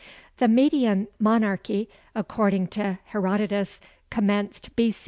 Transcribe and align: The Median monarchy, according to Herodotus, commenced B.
The 0.37 0.47
Median 0.47 1.09
monarchy, 1.19 1.87
according 2.15 2.69
to 2.69 2.97
Herodotus, 3.05 3.79
commenced 4.09 4.75
B. 4.75 4.95